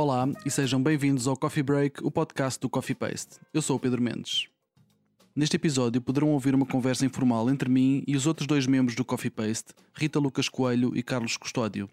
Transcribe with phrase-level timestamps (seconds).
[0.00, 3.40] Olá e sejam bem-vindos ao Coffee Break, o podcast do Coffee Paste.
[3.52, 4.46] Eu sou o Pedro Mendes.
[5.34, 9.04] Neste episódio poderão ouvir uma conversa informal entre mim e os outros dois membros do
[9.04, 11.90] Coffee Paste, Rita Lucas Coelho e Carlos Custódio.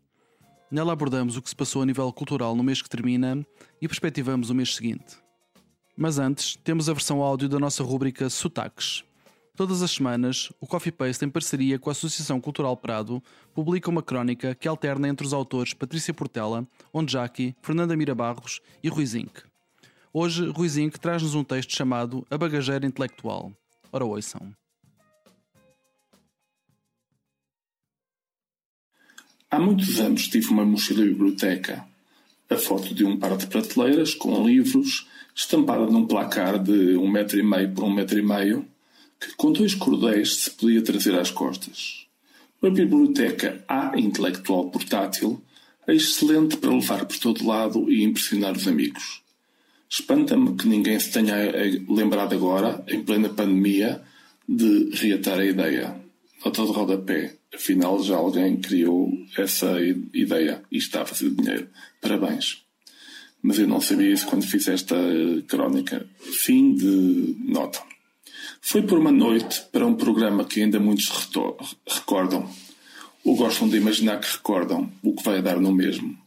[0.70, 3.44] Nela abordamos o que se passou a nível cultural no mês que termina
[3.82, 5.18] e perspectivamos o mês seguinte.
[5.98, 9.04] Mas antes, temos a versão áudio da nossa rúbrica Sotaques.
[9.56, 13.24] Todas as semanas, o Coffee Paste, em parceria com a Associação Cultural Prado,
[13.54, 19.06] publica uma crónica que alterna entre os autores Patrícia Portela, Onjaki, Fernanda Mirabarros e Rui
[19.06, 19.32] Zinc.
[20.12, 23.54] Hoje, Rui Zinc traz-nos um texto chamado A Bagageira Intelectual.
[23.94, 24.54] Ora, ouçam.
[29.50, 31.88] Há muitos anos tive uma mochila biblioteca.
[32.50, 37.40] A foto de um par de prateleiras com livros, estampada num placar de um metro
[37.40, 38.68] e meio por um metro e meio,
[39.26, 42.06] que com dois cordéis se podia trazer às costas.
[42.62, 45.42] Uma biblioteca A intelectual portátil
[45.88, 49.22] é excelente para levar por todo lado e impressionar os amigos.
[49.90, 51.36] Espanta-me que ninguém se tenha
[51.88, 54.02] lembrado agora, em plena pandemia,
[54.48, 55.96] de reatar a ideia.
[56.44, 57.36] Nota de rodapé.
[57.54, 59.80] Afinal, já alguém criou essa
[60.14, 61.70] ideia e está a fazer dinheiro.
[62.02, 62.64] Parabéns.
[63.42, 64.96] Mas eu não sabia isso quando fiz esta
[65.48, 66.06] crónica.
[66.20, 67.95] Fim de nota.
[68.62, 71.10] Foi por uma noite para um programa que ainda muitos
[71.88, 72.50] recordam,
[73.24, 76.18] ou gostam de imaginar que recordam, o que vai dar no mesmo.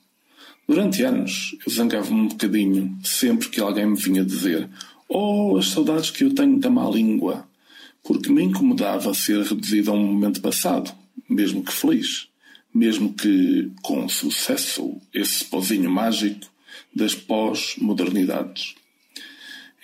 [0.68, 4.68] Durante anos, eu zangava-me um bocadinho sempre que alguém me vinha dizer
[5.08, 7.48] Oh, as saudades que eu tenho da má língua,
[8.02, 10.92] porque me incomodava ser reduzido a um momento passado,
[11.28, 12.28] mesmo que feliz,
[12.74, 16.46] mesmo que com sucesso, esse pozinho mágico
[16.94, 18.74] das pós-modernidades.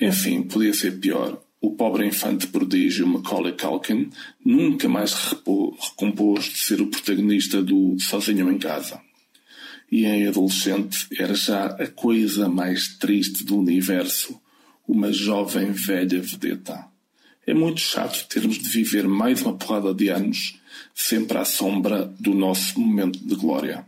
[0.01, 4.11] Enfim, podia ser pior o pobre infante prodígio Macaulay Culkin
[4.45, 9.01] nunca mais recompôs de ser o protagonista do Sozinho em Casa.
[9.91, 14.39] E em adolescente era já a coisa mais triste do universo,
[14.87, 16.85] uma jovem velha vedeta.
[17.47, 20.61] É muito chato termos de viver mais uma porrada de anos
[20.95, 23.87] sempre à sombra do nosso momento de glória.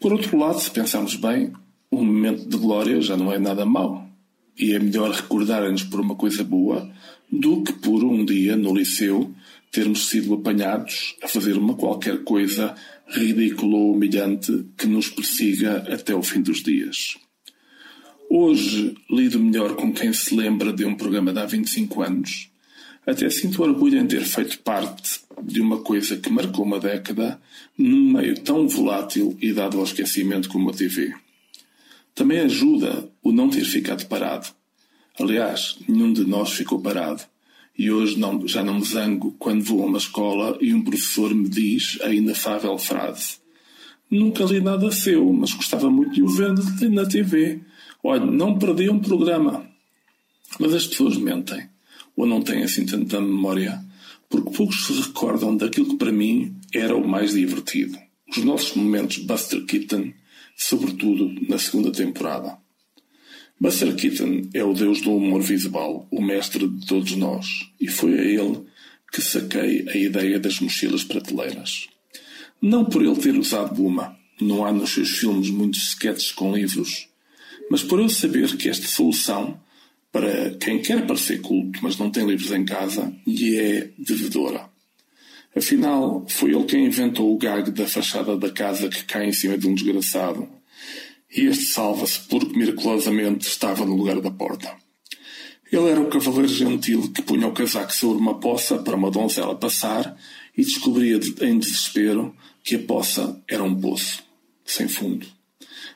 [0.00, 1.52] Por outro lado, se pensarmos bem,
[1.90, 4.05] um momento de glória já não é nada mau
[4.58, 6.90] e é melhor recordarem-nos por uma coisa boa
[7.30, 9.34] do que por um dia no liceu
[9.70, 12.74] termos sido apanhados a fazer uma qualquer coisa
[13.08, 17.18] ridícula ou humilhante que nos persiga até o fim dos dias.
[18.28, 22.50] Hoje lido melhor com quem se lembra de um programa de há 25 anos.
[23.06, 27.40] Até sinto orgulho em ter feito parte de uma coisa que marcou uma década
[27.78, 31.14] num meio tão volátil e dado ao esquecimento como a TV.
[32.16, 34.48] Também ajuda o não ter ficado parado.
[35.20, 37.22] Aliás, nenhum de nós ficou parado.
[37.78, 41.34] E hoje não, já não me zango quando vou a uma escola e um professor
[41.34, 43.36] me diz a inefável frase:
[44.10, 46.54] Nunca li nada seu, mas gostava muito de o ver
[46.88, 47.60] na TV.
[48.02, 49.68] Olha, não perdi um programa.
[50.58, 51.68] Mas as pessoas mentem,
[52.16, 53.84] ou não têm assim tanta memória,
[54.30, 57.98] porque poucos se recordam daquilo que para mim era o mais divertido.
[58.30, 60.14] Os nossos momentos Buster Keaton
[60.56, 62.58] sobretudo na segunda temporada.
[63.60, 67.46] Buster Keaton é o deus do humor visual, o mestre de todos nós,
[67.80, 68.64] e foi a ele
[69.12, 71.88] que saquei a ideia das mochilas prateleiras.
[72.60, 77.08] Não por ele ter usado uma, não há nos seus filmes muitos sketches com livros,
[77.70, 79.58] mas por eu saber que esta solução,
[80.12, 84.68] para quem quer parecer culto, mas não tem livros em casa, lhe é devedora.
[85.56, 89.56] Afinal, foi ele quem inventou o gag da fachada da casa que cai em cima
[89.56, 90.46] de um desgraçado.
[91.34, 94.70] E este salva-se porque miraculosamente estava no lugar da porta.
[95.72, 99.54] Ele era o cavaleiro gentil que punha o casaco sobre uma poça para uma donzela
[99.54, 100.16] passar
[100.56, 104.22] e descobria em desespero que a poça era um poço,
[104.64, 105.26] sem fundo.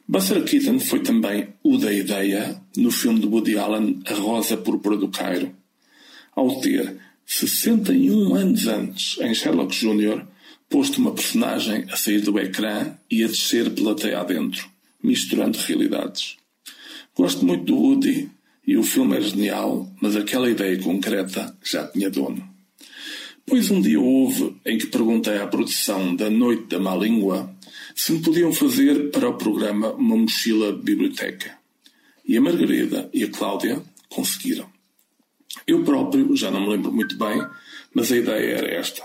[0.08, 4.96] Buster Keaton foi também o da ideia no filme de Woody Allen A Rosa Púrpura
[4.96, 5.54] do Cairo.
[6.34, 6.96] Ao ter
[7.32, 10.26] 61 anos antes, em Sherlock Jr.,
[10.68, 14.68] posto uma personagem a sair do ecrã e a descer pela teia adentro,
[15.00, 16.36] misturando realidades.
[17.16, 18.28] Gosto muito do Woody
[18.66, 22.42] e o filme é genial, mas aquela ideia concreta já tinha dono.
[23.46, 27.54] Pois um dia houve em que perguntei à produção da Noite da Má Língua
[27.94, 31.56] se me podiam fazer para o programa uma mochila biblioteca.
[32.26, 34.79] E a Margarida e a Cláudia conseguiram.
[35.70, 37.40] Eu próprio já não me lembro muito bem,
[37.94, 39.04] mas a ideia era esta.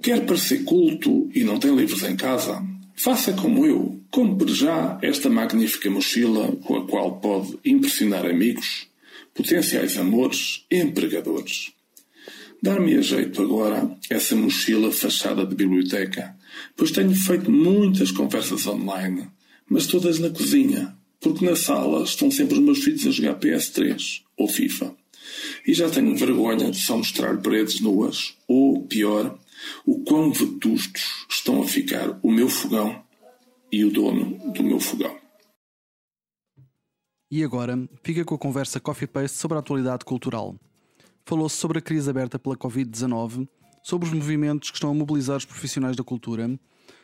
[0.00, 2.64] Quer parecer culto e não tem livros em casa?
[2.96, 4.00] Faça como eu.
[4.10, 8.86] Compre já esta magnífica mochila com a qual pode impressionar amigos,
[9.34, 11.72] potenciais amores e empregadores.
[12.62, 16.34] Dar-me a jeito agora essa mochila fachada de biblioteca,
[16.74, 19.28] pois tenho feito muitas conversas online,
[19.68, 24.22] mas todas na cozinha, porque na sala estão sempre os meus filhos a jogar PS3
[24.34, 24.96] ou FIFA.
[25.66, 29.38] E já tenho vergonha de só mostrar paredes nuas, ou, pior,
[29.84, 33.02] o quão vetustos estão a ficar o meu fogão
[33.70, 35.16] e o dono do meu fogão.
[37.30, 40.56] E agora, fica com a conversa Coffee Paste sobre a atualidade cultural.
[41.26, 43.46] Falou-se sobre a crise aberta pela Covid-19,
[43.82, 46.58] sobre os movimentos que estão a mobilizar os profissionais da cultura,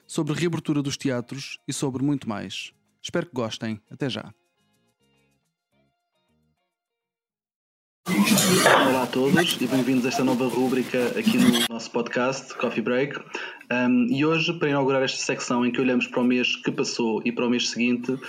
[0.06, 2.72] sobre a reabertura dos teatros e sobre muito mais.
[3.02, 3.78] Espero que gostem.
[3.90, 4.32] Até já.
[8.06, 13.18] Olá a todos e bem-vindos a esta nova rúbrica aqui no nosso podcast Coffee Break.
[13.72, 17.22] Um, e hoje, para inaugurar esta secção em que olhamos para o mês que passou
[17.24, 18.20] e para o mês seguinte, uh,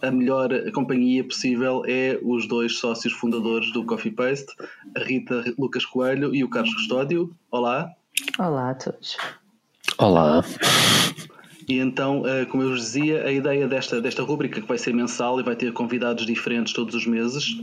[0.00, 4.50] a melhor companhia possível é os dois sócios fundadores do Coffee Paste,
[4.96, 7.36] a Rita Lucas Coelho e o Carlos Custódio.
[7.50, 7.90] Olá.
[8.38, 9.18] Olá a todos.
[9.98, 10.42] Olá.
[11.68, 14.94] E então, eh, como eu vos dizia, a ideia desta, desta rúbrica, que vai ser
[14.94, 17.56] mensal e vai ter convidados diferentes todos os meses,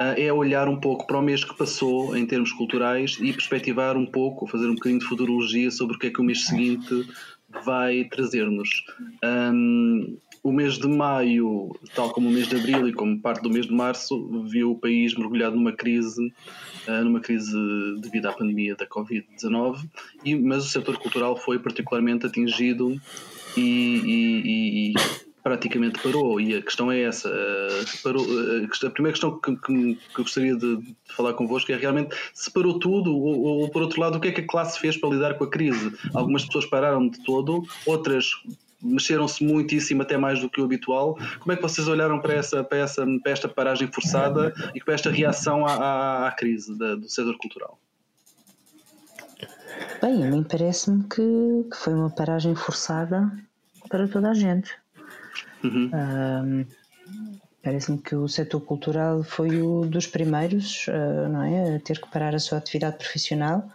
[0.00, 3.96] eh, é olhar um pouco para o mês que passou em termos culturais e perspectivar
[3.96, 7.08] um pouco, fazer um bocadinho de futurologia sobre o que é que o mês seguinte
[7.64, 8.68] vai trazer-nos.
[9.24, 13.50] Um, o mês de maio, tal como o mês de abril e como parte do
[13.50, 16.32] mês de março, viu o país mergulhado numa crise,
[16.86, 17.56] eh, numa crise
[18.00, 19.88] devido à pandemia da Covid-19,
[20.42, 22.96] mas o setor cultural foi particularmente atingido
[23.56, 24.94] e, e, e,
[25.42, 26.40] praticamente parou.
[26.40, 27.28] E a questão é essa.
[27.28, 31.70] Eh, parou, eh, a primeira questão que, que, que eu gostaria de, de, falar convosco
[31.70, 34.46] é realmente se parou tudo, ou, ou, por outro lado, o que é que a
[34.46, 35.92] classe fez para lidar com a crise?
[36.12, 38.30] Algumas pessoas pararam de todo, outras
[38.82, 41.16] mexeram-se muitíssimo, até mais do que o habitual.
[41.38, 44.94] Como é que vocês olharam para, essa, para, essa, para esta paragem forçada e para
[44.94, 47.78] esta reação à, à, à crise da, do setor cultural?
[50.00, 53.30] Bem, a mim parece-me que, que, foi uma paragem forçada
[53.88, 54.76] para toda a gente.
[55.64, 55.90] Uhum.
[55.94, 56.66] Um,
[57.62, 62.10] parece-me que o setor cultural foi o dos primeiros uh, não é, a ter que
[62.10, 63.68] parar a sua atividade profissional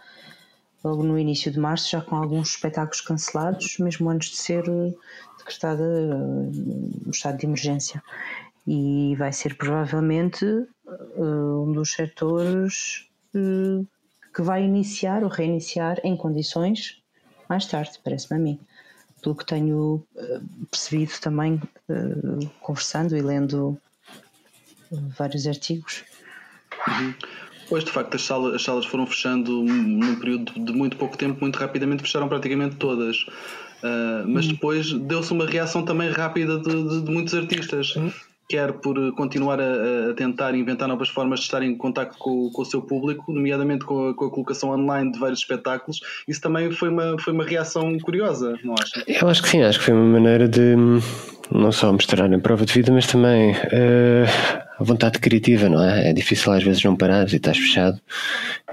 [0.84, 4.96] logo no início de março, já com alguns espetáculos cancelados, mesmo antes de ser uh,
[5.38, 8.02] decretada uh, o estado de emergência.
[8.64, 10.46] E vai ser provavelmente
[11.16, 13.08] um dos setores
[14.34, 17.02] que vai iniciar ou reiniciar em condições
[17.48, 18.60] mais tarde, parece-me a mim.
[19.22, 20.40] Pelo que tenho eh,
[20.70, 23.78] percebido também, eh, conversando e lendo
[24.90, 26.02] vários artigos.
[26.88, 27.14] Uhum.
[27.68, 31.40] Pois, de facto, as salas, as salas foram fechando num período de muito pouco tempo,
[31.40, 33.22] muito rapidamente, fecharam praticamente todas.
[33.82, 34.52] Uh, mas uhum.
[34.52, 37.94] depois deu-se uma reação também rápida de, de, de muitos artistas.
[38.48, 42.62] Quer por continuar a, a, tentar inventar novas formas de estar em contato com, com
[42.62, 46.00] o seu público, nomeadamente com a, com a, colocação online de vários espetáculos.
[46.28, 49.02] Isso também foi uma, foi uma reação curiosa, não acha?
[49.06, 50.74] Eu acho que sim, acho que foi uma maneira de
[51.50, 56.10] não só mostrar em prova de vida, mas também uh, a vontade criativa, não é?
[56.10, 58.00] É difícil às vezes não parares e estás fechado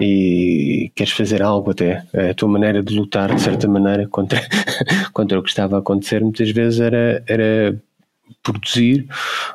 [0.00, 2.04] e queres fazer algo até.
[2.30, 4.40] A tua maneira de lutar, de certa maneira, contra,
[5.12, 7.80] contra o que estava a acontecer, muitas vezes era, era
[8.42, 9.06] produzir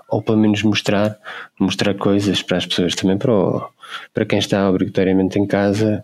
[0.09, 1.17] ou pelo menos mostrar
[1.59, 3.69] mostrar coisas para as pessoas também para, o,
[4.13, 6.03] para quem está obrigatoriamente em casa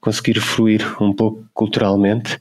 [0.00, 2.40] conseguir fruir um pouco culturalmente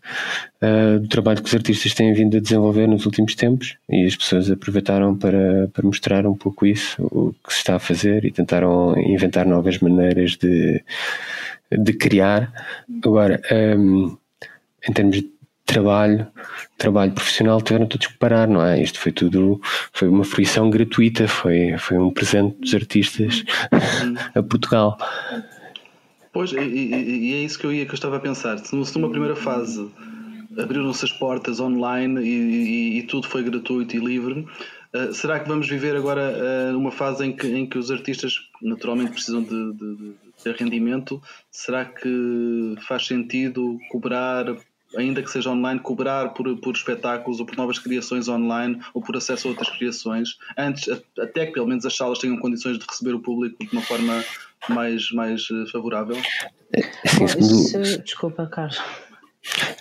[0.62, 4.16] uh, do trabalho que os artistas têm vindo a desenvolver nos últimos tempos e as
[4.16, 8.32] pessoas aproveitaram para, para mostrar um pouco isso o que se está a fazer e
[8.32, 10.84] tentaram inventar novas maneiras de,
[11.72, 12.52] de criar.
[13.04, 13.42] Agora
[13.78, 14.18] um,
[14.88, 15.35] em termos de
[15.66, 16.28] trabalho,
[16.78, 18.82] trabalho profissional tiveram todos que parar, não é?
[18.82, 19.60] Isto foi tudo,
[19.92, 23.44] foi uma fruição gratuita, foi, foi um presente dos artistas
[24.34, 24.98] a Portugal.
[26.32, 28.58] Pois, e, e, é isso que eu, ia, que eu estava a pensar.
[28.60, 29.90] Se numa primeira fase
[30.58, 34.46] abriram-se as portas online e, e, tudo foi gratuito e livre,
[34.94, 38.34] uh, será que vamos viver agora uh, numa fase em que, em que os artistas
[38.62, 41.22] naturalmente precisam de, de, de rendimento?
[41.50, 44.46] Será que faz sentido cobrar
[44.98, 49.16] ainda que seja online, cobrar por, por espetáculos ou por novas criações online ou por
[49.16, 53.14] acesso a outras criações, antes até que pelo menos as salas tenham condições de receber
[53.14, 54.24] o público de uma forma
[54.70, 56.18] mais, mais eh, favorável?
[57.06, 58.04] Sim, segundo...
[58.04, 58.82] Desculpa, Carlos.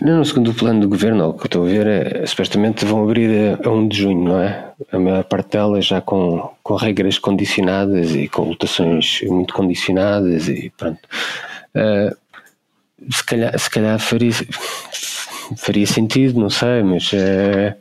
[0.00, 3.02] Não, no segundo plano do governo, o que eu estou a ver é supostamente vão
[3.02, 4.73] abrir a, a 1 de junho, não é?
[4.92, 10.71] A maior parte delas já com, com regras condicionadas e com lotações muito condicionadas e
[10.76, 11.00] pronto.
[11.75, 12.14] Uh,
[13.11, 14.33] se calhar, se calhar faria,
[15.57, 17.77] faria sentido, não sei, mas é,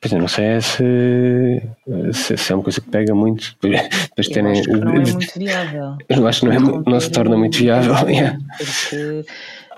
[0.00, 1.62] Pois eu não sei se,
[2.12, 3.56] se, se, é uma coisa que pega muito.
[3.60, 5.96] Depois terem, acho que não é muito viável.
[6.08, 7.94] Eu acho que não, é, não se torna muito viável.
[8.56, 9.24] Porque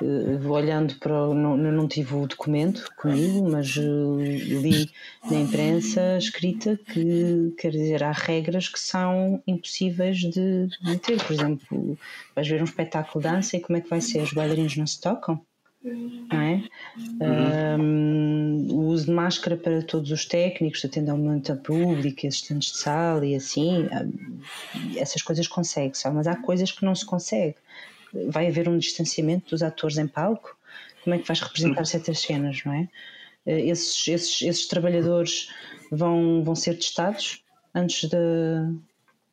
[0.02, 1.12] uh, olhando para.
[1.34, 4.90] Não, não tive o documento comigo, mas uh, li
[5.30, 11.22] na imprensa escrita que, quer dizer, há regras que são impossíveis de, de ter.
[11.22, 11.98] Por exemplo,
[12.34, 14.22] vais ver um espetáculo de dança e como é que vai ser?
[14.22, 15.40] Os bailarinos não se tocam?
[16.32, 16.64] não é?
[17.20, 17.80] Uhum.
[17.80, 23.24] Um, o uso de máscara para todos os técnicos, atendimento a público, assistentes de sala
[23.24, 23.88] e assim,
[24.96, 27.56] essas coisas consegue-se, mas há coisas que não se consegue.
[28.28, 30.56] Vai haver um distanciamento dos atores em palco?
[31.04, 31.84] Como é que vais representar uhum.
[31.84, 32.88] certas cenas, não é?
[33.46, 35.48] Eh, esses, esses, esses trabalhadores
[35.90, 37.42] vão, vão ser testados
[37.74, 38.16] antes de,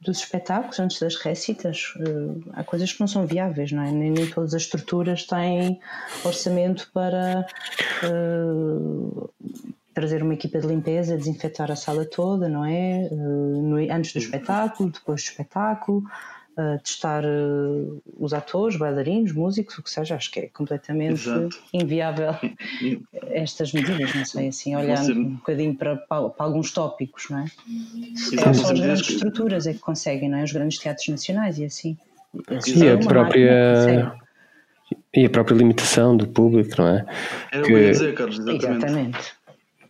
[0.04, 3.92] dos espetáculos, antes das récitas, uh, há coisas que não são viáveis, não é?
[3.92, 5.80] Nem, nem todas as estruturas têm
[6.24, 7.48] orçamento para
[8.04, 9.30] uh,
[9.94, 13.08] trazer uma equipa de limpeza, desinfetar a sala toda, não é?
[13.12, 16.04] Uh, no, antes do espetáculo, depois do espetáculo
[16.58, 21.60] uh, testar uh, os atores, bailarinos, músicos, o que seja, acho que é completamente Exato.
[21.74, 22.36] inviável
[23.32, 25.18] estas medidas, não sei, assim, olhando ser...
[25.18, 27.46] um bocadinho para, para, para, alguns tópicos, não é?
[28.14, 28.54] Exato.
[28.56, 29.14] Só as grandes que...
[29.14, 30.44] estruturas é que conseguem, não é?
[30.44, 31.98] Os grandes teatros nacionais e assim.
[32.68, 34.14] E a própria
[35.14, 37.06] e a própria limitação do público, não é?
[37.52, 38.66] Era o que eu ia dizer, Carlos, exatamente.
[38.66, 39.34] exatamente.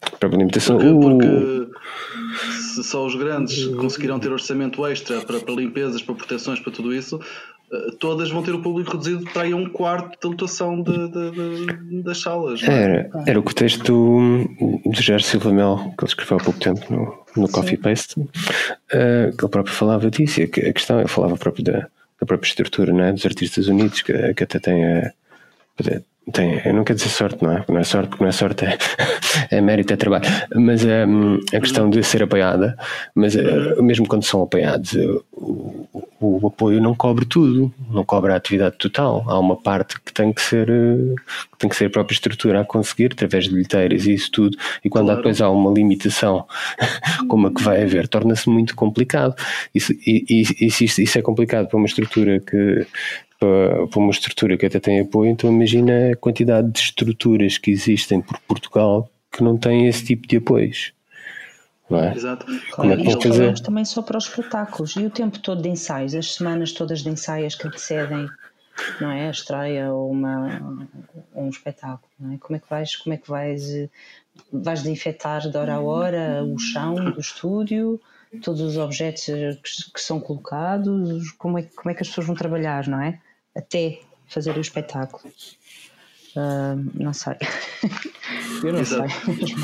[0.01, 0.77] A própria limitação.
[0.77, 1.71] Porque, porque
[2.73, 6.93] se só os grandes conseguiram ter orçamento extra para, para limpezas, para proteções, para tudo
[6.93, 7.19] isso,
[7.71, 11.31] eh, todas vão ter o público reduzido para aí um quarto da lotação de, de,
[11.31, 12.61] de, das salas.
[12.63, 12.83] É?
[12.83, 14.47] Era, era o que o texto do,
[14.85, 18.29] do Silva Mel, que ele escreveu há pouco tempo no, no Coffee Paste, uh,
[19.37, 21.79] que ele próprio falava disso, e a, a questão, ele falava próprio da,
[22.19, 23.11] da própria estrutura não é?
[23.11, 25.11] dos artistas unidos, que, que até tem a,
[26.31, 27.57] tem, eu não quero dizer sorte, não é?
[27.57, 28.77] Porque não é sorte, porque não é sorte, é,
[29.51, 30.23] é mérito, é trabalho.
[30.55, 32.77] Mas um, a questão de ser apoiada,
[33.13, 35.87] mas uh, mesmo quando são apoiados, uh, o,
[36.21, 39.25] o, apoio não cobre tudo, não cobre a atividade total.
[39.27, 41.15] Há uma parte que tem que ser, uh,
[41.51, 44.57] que tem que ser a própria estrutura a conseguir, através de bilheteiras e isso tudo.
[44.83, 45.19] E quando claro.
[45.19, 46.45] depois há uma limitação,
[47.27, 49.35] como a que vai haver, torna-se muito complicado.
[49.75, 52.87] Isso, e, e, isso, isso é complicado para uma estrutura que
[53.43, 57.71] para, para uma estrutura que até tem apoio, então imagina a quantidade de estruturas que
[57.71, 60.93] existem por Portugal que não têm esse tipo de apoios.
[61.89, 62.15] Não é?
[62.15, 62.45] Exato.
[62.71, 63.59] Como é que e fazer?
[63.59, 67.09] também só para os espetáculos e o tempo todo de ensaios, as semanas todas de
[67.09, 68.29] ensaios que antecedem
[69.01, 69.27] não é?
[69.27, 70.79] a estreia ou uma,
[71.35, 72.09] um espetáculo.
[72.17, 72.37] Não é?
[72.37, 73.89] Como é que vais, como é que vais,
[74.53, 77.99] vais desinfetar de hora a hora o chão do estúdio?
[78.41, 82.35] todos os objetos que, que, são colocados, como é, como é que as pessoas vão
[82.35, 83.19] trabalhar, não é?
[83.55, 85.31] Até fazer o espetáculo.
[86.35, 87.35] Uh, não sei.
[88.63, 89.09] Eu não Exato.
[89.09, 89.55] sei.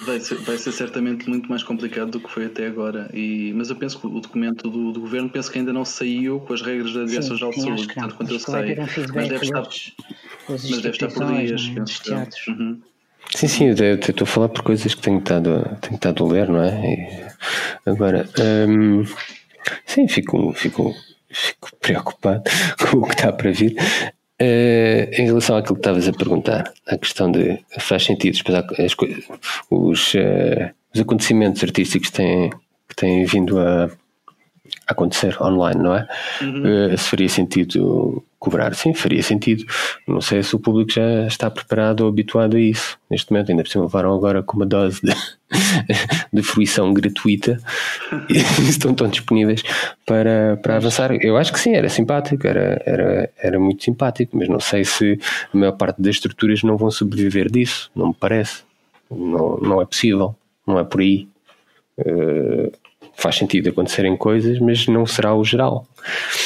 [0.00, 3.10] Vai ser, vai ser certamente muito mais complicado do que foi até agora.
[3.14, 6.38] E, mas eu penso que o documento do, do governo penso que ainda não saiu
[6.40, 8.76] com as regras da Direção-Geral de Saúde, tanto quanto eu sei.
[8.76, 9.68] Mas deve, estar,
[10.48, 11.62] mas deve estar por dias.
[12.10, 12.50] É?
[12.50, 12.82] Uhum.
[13.34, 16.48] Sim, sim, eu estou a falar por coisas que tenho estado, tenho estado a ler,
[16.48, 17.30] não é?
[17.84, 18.28] E agora,
[18.68, 19.04] hum,
[19.84, 20.94] sim, fico, fico
[21.30, 22.42] fico preocupado
[22.78, 23.76] com o que está para vir.
[24.40, 28.36] Uh, em relação àquilo que estavas a perguntar, a questão de faz sentido
[28.78, 28.94] as
[29.70, 32.50] os, uh, os acontecimentos artísticos têm,
[32.86, 33.90] que têm vindo a
[34.86, 36.08] acontecer online, não é?
[36.40, 36.92] Uhum.
[36.92, 39.64] Uh, se faria sentido cobrar, sim, faria sentido.
[40.06, 42.96] Não sei se o público já está preparado ou habituado a isso.
[43.10, 45.12] Neste momento, ainda por cima, levaram agora com uma dose de,
[46.32, 47.58] de fruição gratuita
[48.30, 48.36] e
[48.68, 49.62] estão tão disponíveis
[50.06, 51.12] para, para avançar.
[51.20, 55.18] Eu acho que sim, era simpático, era, era, era muito simpático, mas não sei se
[55.52, 58.62] a maior parte das estruturas não vão sobreviver disso, não me parece.
[59.10, 60.34] Não, não é possível,
[60.66, 61.28] não é por aí.
[61.98, 62.70] Uh,
[63.16, 65.86] faz sentido acontecerem coisas, mas não será o geral.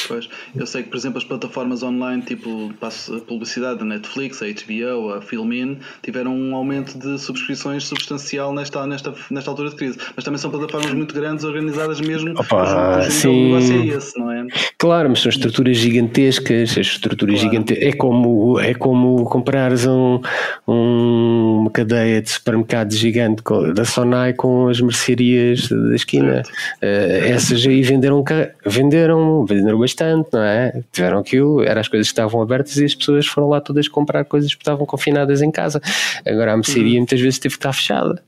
[0.08, 4.46] Pois, eu sei que, por exemplo, as plataformas online, tipo a publicidade da Netflix, a
[4.46, 9.98] HBO, a Filmin, tiveram um aumento de subscrições substancial nesta, nesta, nesta altura de crise.
[10.14, 12.32] Mas também são plataformas muito grandes, organizadas mesmo.
[12.38, 13.54] Opa, sim.
[13.54, 14.46] É esse, não é?
[14.78, 16.70] Claro, mas são estruturas gigantescas.
[16.72, 17.50] As estruturas claro.
[17.50, 17.88] gigantescas.
[17.88, 20.20] É como, é como comprares um,
[20.66, 23.42] um, uma cadeia de supermercados gigante
[23.74, 26.42] da Sonai com as mercearias da esquina.
[26.82, 28.24] Uh, essas aí venderam,
[28.64, 30.82] venderam, venderam bastante, não é?
[30.92, 34.24] Tiveram aquilo, eram as coisas que estavam abertas e as pessoas foram lá todas comprar
[34.24, 35.80] coisas que estavam confinadas em casa.
[36.26, 36.98] Agora a mercearia uhum.
[36.98, 38.22] muitas vezes teve que estar fechada.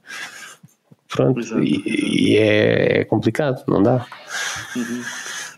[1.08, 4.06] Pronto, e, e é, é, complicado, não dá.
[4.74, 5.02] Uhum.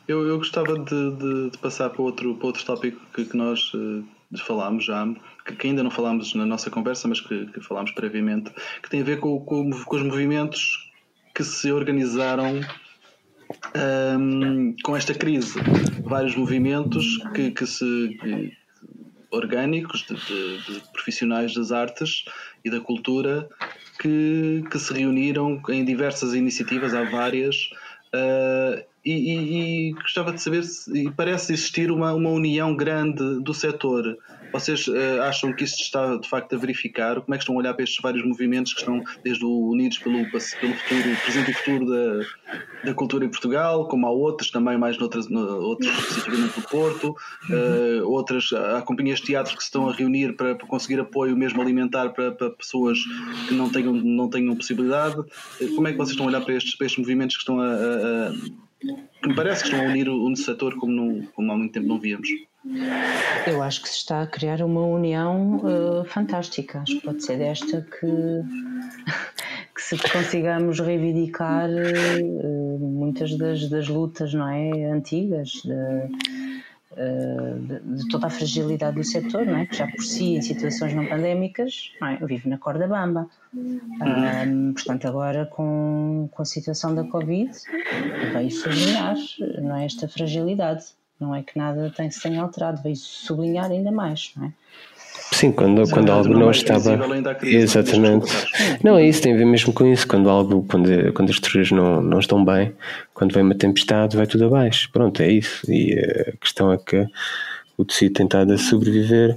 [0.06, 3.73] Eu, eu gostava de, de, de, passar para outro, para outro tópico que, que nós
[3.73, 4.04] uh,
[4.38, 5.06] falámos já,
[5.47, 8.50] que, que, ainda não falámos na nossa conversa, mas que, que falámos previamente,
[8.83, 10.90] que tem a ver com, com, com os movimentos
[11.35, 12.61] que se organizaram
[14.19, 15.59] um, com esta crise.
[16.03, 18.17] Vários movimentos que, que se.
[18.21, 18.65] Que,
[19.31, 22.25] orgânicos de, de, de, profissionais das artes
[22.65, 23.49] e da cultura
[23.99, 27.57] que, que se reuniram em diversas iniciativas, há várias,
[28.15, 33.53] uh, e, e, e, gostava de saber se parece existir uma, uma união grande do
[33.53, 34.17] setor
[34.55, 37.21] vocês uh, acham que isto está de facto a verificar?
[37.21, 39.99] Como é que estão a olhar para estes vários movimentos que estão desde o Unidos
[39.99, 42.27] pelo, pelo futuro, presente e futuro da,
[42.85, 47.17] da cultura em Portugal, como há outros também, mais noutras, no, outros especificamente no Porto,
[47.51, 51.37] uh, outras, há companhias de teatro que se estão a reunir para, para conseguir apoio
[51.37, 52.99] mesmo alimentar para, para, pessoas
[53.49, 55.19] que não tenham, não tenham possibilidade.
[55.19, 57.59] Uh, como é que vocês estão a olhar para estes, para estes movimentos que estão
[57.61, 58.33] a, a, a
[59.21, 61.73] que me parece que estão a unir o, o setor como, não, como há muito
[61.73, 62.29] tempo não víamos?
[63.47, 66.80] Eu acho que se está a criar uma união uh, fantástica.
[66.80, 68.06] Acho que pode ser desta que,
[69.75, 75.73] que se consigamos reivindicar uh, muitas das, das lutas não é, antigas, de,
[76.92, 79.66] uh, de, de, toda a fragilidade do setor, não é?
[79.66, 82.18] que já por si, em situações não pandémicas, não é?
[82.18, 83.28] eu vivo na corda bamba.
[83.54, 87.50] Um, portanto, agora com, com a situação da Covid,
[88.33, 89.16] veio sublinhar
[89.61, 90.94] não é, esta fragilidade.
[91.21, 94.52] Não é que nada tem, se tenha alterado, veio sublinhar ainda mais, não é?
[95.33, 96.99] Sim, quando, quando algo não, não é estava.
[97.42, 98.26] Exatamente.
[98.83, 100.06] Não, é isso, tem a ver mesmo com isso.
[100.06, 102.73] Quando algo, quando, quando as estruturas não, não estão bem,
[103.12, 104.90] quando vem uma tempestade, vai tudo abaixo.
[104.92, 105.71] Pronto, é isso.
[105.71, 107.06] E a questão é que
[107.76, 109.37] o tecido tem estado a sobreviver,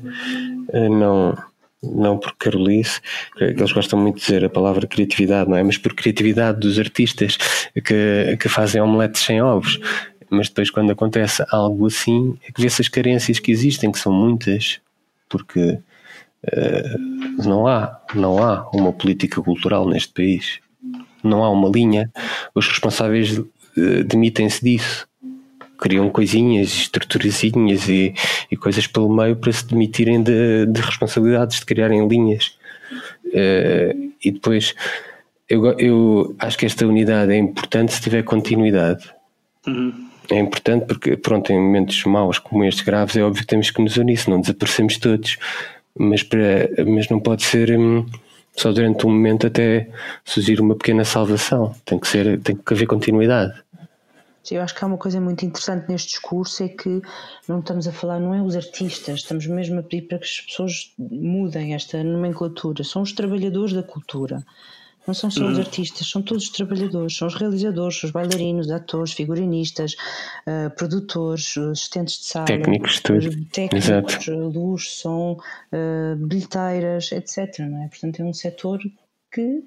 [0.73, 1.37] eh, não,
[1.81, 2.99] não por carolice,
[3.35, 5.63] que eles gostam muito de dizer a palavra criatividade, não é?
[5.63, 7.37] Mas por criatividade dos artistas
[7.73, 9.79] que, que fazem omeletes sem ovos
[10.29, 14.11] mas depois quando acontece algo assim é que vê-se as carências que existem, que são
[14.11, 14.79] muitas,
[15.29, 15.79] porque
[16.43, 20.59] uh, não há, não há uma política cultural neste país,
[21.23, 22.11] não há uma linha,
[22.53, 25.07] os responsáveis uh, demitem-se disso,
[25.77, 28.13] criam coisinhas, estruturazinhas e,
[28.51, 32.57] e, coisas pelo meio para se demitirem de, de responsabilidades, de criarem linhas.
[33.27, 34.73] Uh, e depois
[35.47, 39.09] eu, eu acho que esta unidade é importante se tiver continuidade.
[39.67, 43.71] Uhum é importante porque, pronto, em momentos maus como estes graves, é óbvio que temos
[43.71, 45.37] que nos unir, senão desaparecemos todos.
[45.97, 48.05] Mas, para, mas não pode ser hum,
[48.55, 49.89] só durante um momento até
[50.23, 51.73] surgir uma pequena salvação.
[51.85, 53.53] Tem que, ser, tem que haver continuidade.
[54.49, 57.01] Eu acho que há uma coisa muito interessante neste discurso é que
[57.47, 60.39] não estamos a falar, não é os artistas, estamos mesmo a pedir para que as
[60.39, 64.45] pessoas mudem esta nomenclatura, são os trabalhadores da cultura.
[65.07, 65.63] Não são só os uhum.
[65.63, 69.95] artistas, são todos os trabalhadores, são os realizadores, os bailarinos, atores, figurinistas,
[70.45, 73.45] uh, produtores, assistentes de sala, técnicos, tudo.
[73.45, 74.31] técnicos Exato.
[74.31, 75.37] luz, som,
[75.71, 77.59] uh, bilheteiras, etc.
[77.59, 77.87] Não é?
[77.87, 78.79] Portanto, é um setor
[79.31, 79.63] que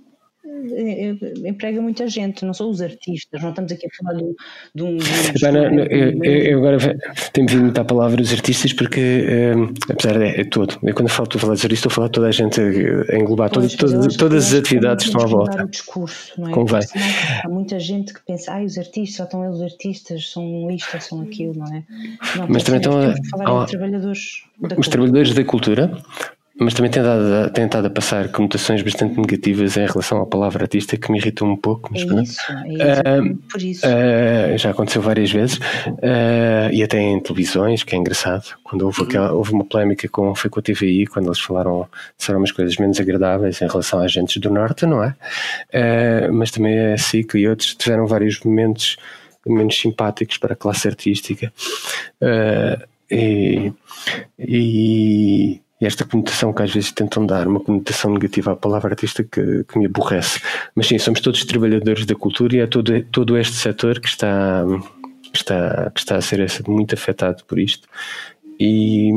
[1.45, 4.35] emprega muita gente, não são os artistas, não estamos aqui a falar de,
[4.75, 4.97] de um.
[4.97, 6.79] De eu, eu, agora
[7.33, 9.27] tenho vindo muita palavra os artistas porque,
[9.57, 11.91] um, apesar de é, é todo, eu quando falo, estou a falar de artista, estou
[11.91, 15.11] a falar de toda a gente a englobar pois, todo, todo, todas as atividades que
[15.11, 15.65] estão à volta.
[15.65, 16.53] O discurso, não é?
[16.53, 16.81] Convém.
[17.45, 20.95] Há muita gente que pensa, ah, os artistas, só estão eles os artistas, são isto
[20.95, 21.85] ou são aquilo, não é?
[22.37, 23.15] Não, Mas também estão a.
[23.31, 24.45] Falar trabalhadores
[24.77, 25.91] os trabalhadores da cultura
[26.61, 30.65] mas também tem, dado, tem estado a passar conotações bastante negativas em relação à palavra
[30.65, 31.89] artista que me irritam um pouco.
[31.91, 33.01] Mas, é isso, é isso.
[33.01, 33.87] Uh, por isso.
[33.87, 38.45] Uh, já aconteceu várias vezes uh, e até em televisões, que é engraçado.
[38.63, 42.41] Quando houve, aquela, houve uma polémica com, foi com a TVI, quando eles falaram, disseram
[42.41, 45.15] umas coisas menos agradáveis em relação a agentes do Norte, não é?
[46.31, 48.99] mas também a SIC e outros tiveram vários momentos
[49.47, 51.51] menos simpáticos para a classe artística.
[53.11, 53.73] e,
[54.39, 59.25] e e esta conotação que às vezes tentam dar, uma conotação negativa à palavra artista
[59.25, 60.41] que, que me aborrece.
[60.75, 64.65] Mas sim, somos todos trabalhadores da cultura e é todo, todo este setor que está,
[65.33, 67.89] que está, que está a ser muito afetado por isto.
[68.59, 69.11] E,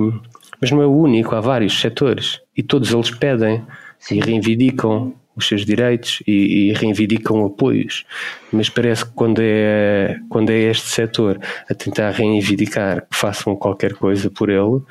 [0.62, 3.62] mas não é o único, há vários setores e todos eles pedem
[4.10, 8.06] e reivindicam os seus direitos e, e, reivindicam apoios.
[8.52, 13.94] Mas parece que quando é, quando é este setor a tentar reivindicar que façam qualquer
[13.94, 14.82] coisa por ele,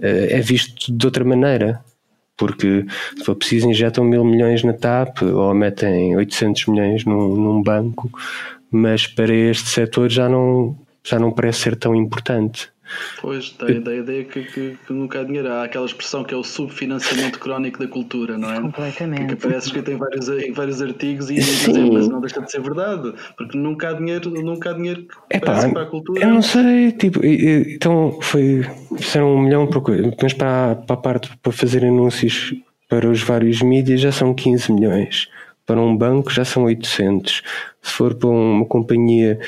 [0.00, 1.80] eh, é visto de outra maneira.
[2.36, 7.62] Porque se for preciso injetam mil milhões na TAP ou metem 800 milhões num, num
[7.62, 8.10] banco,
[8.70, 12.70] mas para este setor já não, já não parece ser tão importante.
[13.20, 15.48] Pois, dá, dá a ideia que, que, que, nunca há dinheiro.
[15.48, 18.60] Há aquela expressão que é o subfinanciamento crónico da cultura, não é?
[18.60, 19.20] Completamente.
[19.20, 22.50] Que, que aparece escrito em vários, em vários artigos e dizer, mas não deixa de
[22.50, 26.22] ser verdade, porque nunca há dinheiro, nunca há dinheiro é pá, para a cultura.
[26.22, 28.66] Eu não sei, tipo, então foi.
[28.96, 29.68] Fizeram um milhão,
[30.22, 32.54] mas para, para a parte para fazer anúncios
[32.92, 35.28] para os vários mídias já são 15 milhões.
[35.64, 37.42] Para um banco já são 800.
[37.80, 39.40] Se for para uma companhia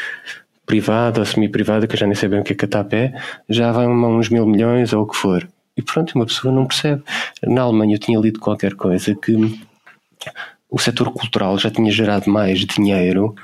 [0.67, 2.93] privada ou semi-privada, que eu já nem sei bem o que é que a TAP
[2.95, 3.13] é,
[3.49, 5.47] já vai a uns mil milhões ou o que for.
[5.77, 7.03] E pronto, uma pessoa não percebe.
[7.43, 9.61] Na Alemanha eu tinha lido qualquer coisa que
[10.71, 13.35] o setor cultural já tinha gerado mais dinheiro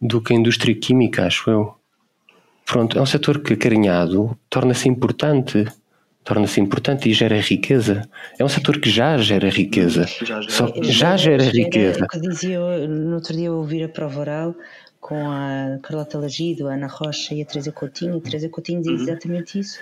[0.00, 1.74] do que a indústria química, acho eu.
[2.64, 5.66] Pronto, é um setor que, acarinhado, torna-se importante.
[6.24, 8.02] Torna-se importante e gera riqueza.
[8.36, 10.06] É um setor que já gera riqueza.
[10.24, 12.04] Já, já, Só, já, já gera, gera riqueza.
[12.04, 14.56] O que dizia, no outro dia eu ouvi a prova oral
[15.06, 18.16] com a Carlota Lagido, a Ana Rocha e a Teresa Coutinho.
[18.16, 19.02] A Teresa Coutinho diz uhum.
[19.02, 19.78] exatamente isso.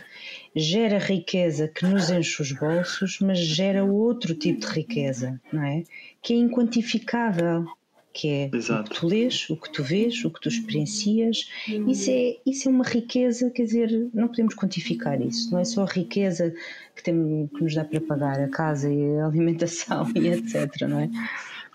[0.55, 5.83] Gera riqueza que nos enche os bolsos, mas gera outro tipo de riqueza, não é?
[6.21, 7.65] Que é inquantificável
[8.13, 8.83] que é Exato.
[8.83, 11.49] o que tu lês, o que tu vês, o que tu experiencias.
[11.89, 15.51] Isso é, isso é uma riqueza, quer dizer, não podemos quantificar isso.
[15.51, 16.55] Não é só a riqueza
[16.95, 20.83] que, tem, que nos dá para pagar a casa e a alimentação e etc.
[20.83, 21.11] Não é?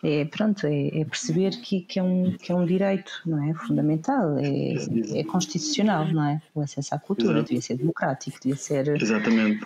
[0.04, 3.54] É pronto, é, é, perceber que, que, é um, que é um direito, não é?
[3.54, 6.42] Fundamental, é, é constitucional, não é?
[6.56, 7.48] O acesso à cultura Exato.
[7.48, 8.88] devia ser democrático, devia ser.
[9.02, 9.66] Exatamente.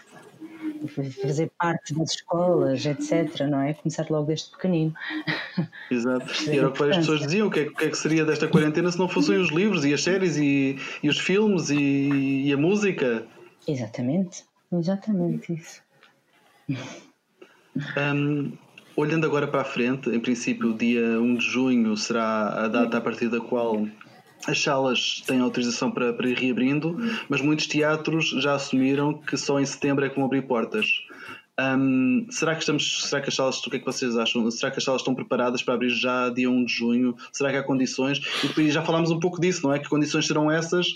[1.22, 3.74] Fazer parte das escolas, etc., não é?
[3.74, 4.93] Começar logo desde pequenino.
[5.89, 6.26] Exato.
[6.50, 8.26] E era o que várias pessoas diziam: o que, é, o que é que seria
[8.26, 12.48] desta quarentena se não fossem os livros e as séries e, e os filmes e,
[12.48, 13.26] e a música?
[13.65, 14.43] Exatamente,
[14.74, 15.82] exatamente isso.
[17.98, 18.52] Um,
[18.96, 22.98] Olhando agora para a frente, em princípio, o dia 1 de junho será a data
[22.98, 23.88] a partir da qual
[24.46, 26.96] as salas têm autorização para, para ir reabrindo,
[27.28, 30.86] mas muitos teatros já assumiram que só em setembro é que vão abrir portas.
[31.60, 34.50] Um, será que estamos, será que as salas, o que é que vocês acham?
[34.52, 37.16] Será que as salas estão preparadas para abrir já dia 1 de junho?
[37.32, 38.22] Será que há condições?
[38.58, 39.80] E já falámos um pouco disso, não é?
[39.80, 40.88] Que condições serão essas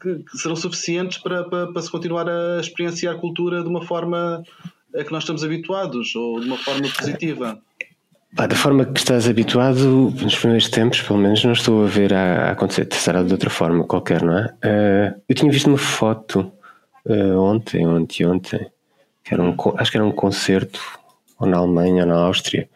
[0.00, 3.82] que, que serão suficientes para, para, para se continuar a experienciar a cultura de uma
[3.82, 4.42] forma
[4.96, 7.58] a que nós estamos habituados, ou de uma forma positiva?
[8.32, 12.48] Da forma que estás habituado, nos primeiros tempos, pelo menos, não estou a ver a,
[12.48, 12.86] a acontecer.
[12.92, 14.46] Será de outra forma qualquer, não é?
[14.64, 16.52] Uh, eu tinha visto uma foto
[17.06, 18.70] uh, ontem, ontem, ontem,
[19.24, 20.80] que era um, acho que era um concerto,
[21.40, 22.68] ou na Alemanha, ou na Áustria,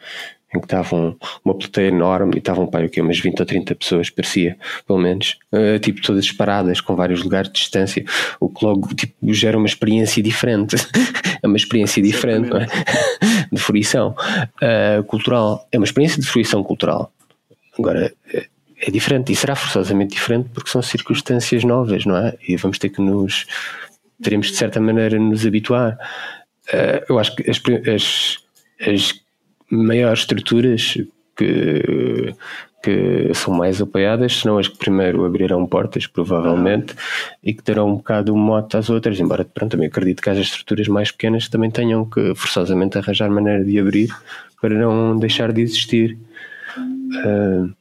[0.56, 3.00] em que estavam uma plateia enorme e estavam pai, o quê?
[3.00, 7.50] umas 20 ou 30 pessoas, parecia, pelo menos, uh, tipo todas paradas, com vários lugares
[7.50, 8.04] de distância,
[8.40, 10.76] o que logo tipo, gera uma experiência diferente.
[11.42, 12.66] é uma experiência diferente, não é?
[13.52, 14.14] de fruição
[14.62, 15.66] uh, cultural.
[15.70, 17.12] É uma experiência de fruição cultural.
[17.78, 18.46] Agora, é,
[18.80, 22.36] é diferente e será forçosamente diferente porque são circunstâncias novas, não é?
[22.46, 23.46] E vamos ter que nos.
[24.22, 25.98] teremos de certa maneira nos habituar.
[26.68, 28.38] Uh, eu acho que as, as,
[28.80, 29.23] as
[29.70, 30.98] maiores estruturas
[31.36, 32.34] que,
[32.82, 36.94] que são mais apoiadas, senão as que primeiro abrirão portas, provavelmente,
[37.42, 40.86] e que terão um bocado mote às outras, embora pronto, também acredito que as estruturas
[40.88, 44.10] mais pequenas também tenham que forçosamente arranjar maneira de abrir
[44.60, 46.18] para não deixar de existir.
[46.76, 47.72] Uh,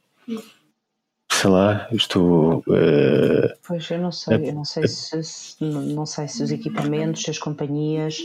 [1.30, 2.58] sei lá, estou.
[2.60, 7.30] Uh, pois eu não sei, eu não sei se, não sei se os equipamentos, se
[7.30, 8.18] as companhias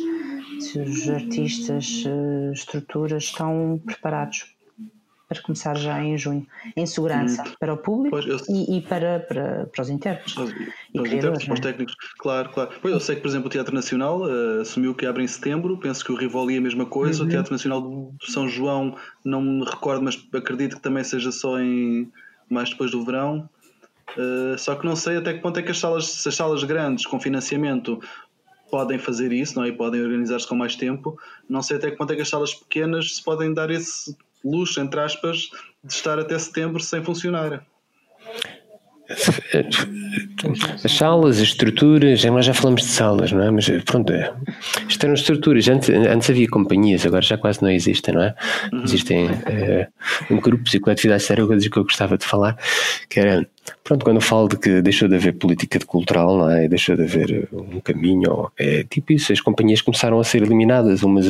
[0.59, 4.55] se os artistas, eh, estruturas estão preparados
[5.29, 6.45] para começar já em junho,
[6.75, 7.53] em segurança hum.
[7.59, 8.39] para o público pois, eu...
[8.49, 10.33] e, e, para, para, para os intérpretes.
[10.33, 12.71] Para, para os intérpretes, para os técnicos, claro, claro.
[12.81, 15.77] Pois eu sei que, por exemplo, o Teatro Nacional uh, assumiu que abre em setembro,
[15.77, 17.27] penso que o Rivoli é a mesma coisa, uhum.
[17.27, 21.59] o Teatro Nacional do São João, não me recordo, mas acredito que também seja só
[21.59, 22.11] em
[22.49, 23.47] mais depois do verão.
[24.17, 26.63] Uh, só que não sei até que ponto é que as salas, se as salas
[26.63, 28.01] grandes com financiamento
[28.69, 29.69] podem fazer isso não é?
[29.69, 31.19] e podem organizar-se com mais tempo.
[31.47, 34.99] Não sei até quanto é que as salas pequenas se podem dar esse luxo, entre
[34.99, 35.49] aspas,
[35.83, 37.65] de estar até setembro sem funcionar.
[40.83, 43.49] As salas, as estruturas, nós já falamos de salas, não é?
[43.49, 44.31] Mas pronto, é.
[44.87, 45.67] isto eram estruturas.
[45.67, 48.35] Antes, antes havia companhias, agora já quase não existem, não é?
[48.71, 48.83] Uhum.
[48.83, 52.57] Existem uh, grupos e coletividades, era coisas que eu gostava de falar,
[53.09, 53.47] que era,
[53.83, 56.67] pronto, quando eu falo de que deixou de haver política de cultural, não é?
[56.67, 61.25] Deixou de haver um caminho, é tipo isso, as companhias começaram a ser eliminadas, umas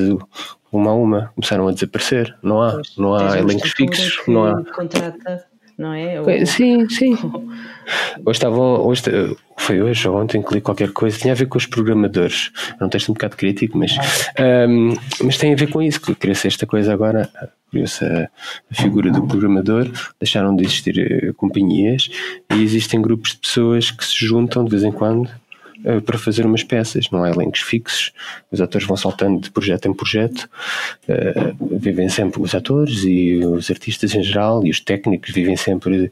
[0.72, 4.64] uma a uma, começaram a desaparecer, não há, não há elencos fixos, não há.
[4.66, 6.20] Contrata não é?
[6.20, 6.46] Ou...
[6.46, 7.18] Sim, sim.
[8.24, 9.02] Hoje estavam, hoje,
[9.58, 12.52] foi hoje ou ontem que li qualquer coisa, tinha a ver com os programadores.
[12.80, 13.98] É um texto um bocado crítico, mas,
[14.70, 17.28] um, mas tem a ver com isso, que criou-se esta coisa agora,
[17.72, 18.30] criou-se a,
[18.72, 19.90] figura do programador,
[20.20, 22.12] deixaram de existir uh, companhias
[22.54, 25.28] e existem grupos de pessoas que se juntam de vez em quando
[25.86, 28.12] uh, para fazer umas peças, não há elencos fixos,
[28.52, 30.50] os atores vão saltando de projeto em projeto,
[31.08, 36.12] uh, vivem sempre os atores e os artistas em geral e os técnicos vivem sempre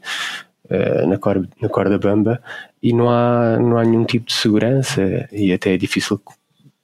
[0.64, 2.42] uh, na, corda, na corda bamba
[2.82, 6.20] e não há, não há nenhum tipo de segurança e até é difícil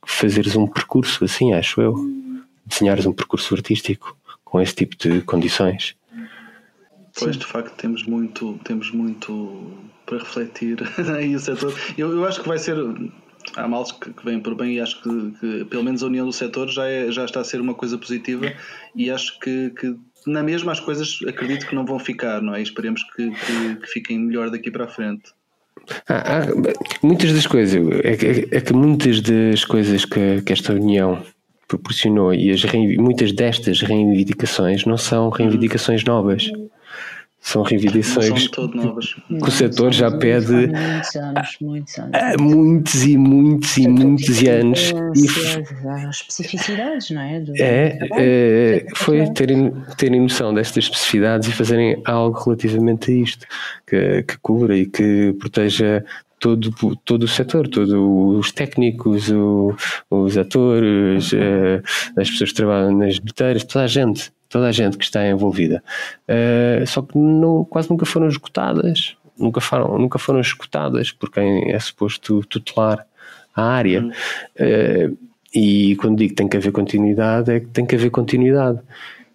[0.06, 1.94] fazeres um percurso assim, acho eu,
[2.66, 5.96] desenhares um percurso artístico com esse tipo de condições.
[7.18, 9.72] Pois, de facto, temos muito, temos muito
[10.04, 10.78] para refletir
[11.16, 11.74] aí o setor.
[11.96, 12.76] Eu, eu acho que vai ser.
[13.56, 16.24] Há males que, que vêm por bem e acho que, que, pelo menos a união
[16.26, 18.52] do setor já, é, já está a ser uma coisa positiva
[18.96, 19.94] e acho que, que
[20.26, 22.60] na mesma as coisas acredito que não vão ficar, não é?
[22.60, 25.30] E esperemos que, que, que fiquem melhor daqui para a frente.
[26.08, 26.40] Há, há,
[27.02, 31.22] muitas das coisas, é que, é que muitas das coisas que, que esta união
[31.68, 32.62] proporcionou e as,
[32.96, 36.50] muitas destas reivindicações não são reivindicações novas
[37.44, 42.14] são reivindicações que o setor já pede muitos anos, muitos anos.
[42.14, 44.94] há muitos e muitos e muitos anos.
[46.08, 47.40] As especificidades, não é?
[47.40, 53.46] Do, é, é foi terem, terem noção destas especificidades e fazerem algo relativamente a isto,
[53.86, 56.02] que, que cubra e que proteja
[56.44, 59.74] todo, todo o setor, todos os técnicos, o,
[60.10, 61.80] os atores, eh,
[62.18, 65.82] as pessoas que trabalham nas bilheteiras, toda a gente toda a gente que está envolvida.
[66.28, 71.72] Uh, só que não, quase nunca foram esgotadas, nunca foram, nunca foram esgotadas por quem
[71.72, 73.04] é suposto tutelar
[73.52, 74.02] a área.
[74.02, 74.10] Uhum.
[75.10, 75.18] Uh,
[75.52, 78.78] e quando digo que tem que haver continuidade, é que tem que haver continuidade.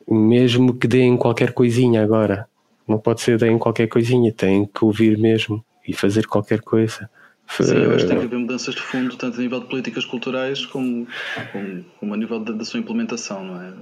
[0.10, 2.48] Mesmo que deem qualquer coisinha agora.
[2.88, 7.10] Não pode ser deem qualquer coisinha, tem que ouvir mesmo e fazer qualquer coisa.
[7.48, 10.06] Sim, eu acho que tem que haver mudanças de fundo, tanto a nível de políticas
[10.06, 11.08] culturais como,
[11.52, 13.74] como, como a nível da, da sua implementação, não é?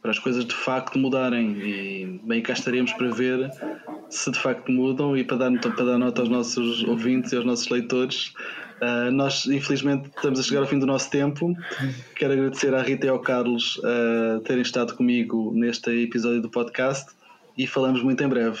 [0.00, 3.50] para as coisas de facto mudarem e bem cá estaremos para ver
[4.08, 7.44] se de facto mudam e para dar, para dar nota aos nossos ouvintes e aos
[7.44, 8.32] nossos leitores
[8.80, 11.52] uh, nós infelizmente estamos a chegar ao fim do nosso tempo
[12.14, 17.10] quero agradecer à Rita e ao Carlos uh, terem estado comigo neste episódio do podcast
[17.56, 18.60] e falamos muito em breve